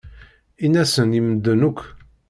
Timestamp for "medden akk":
1.25-1.79